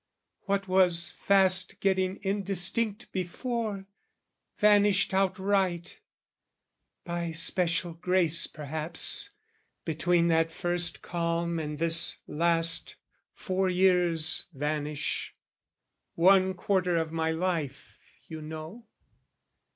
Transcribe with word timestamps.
What 0.45 0.67
was 0.67 1.11
fast 1.11 1.79
getting 1.79 2.17
indistinct 2.23 3.11
before, 3.11 3.85
Vanished 4.57 5.13
outright. 5.13 5.99
By 7.05 7.33
special 7.33 7.93
grace 7.93 8.47
perhaps, 8.47 9.29
Between 9.85 10.27
that 10.29 10.51
first 10.51 11.03
calm 11.03 11.59
and 11.59 11.77
this 11.77 12.17
last, 12.25 12.95
four 13.31 13.69
years 13.69 14.47
Vanish, 14.55 15.35
one 16.15 16.55
quarter 16.55 16.95
of 16.97 17.11
my 17.11 17.29
life, 17.29 17.95
you 18.27 18.41
know. 18.41 18.87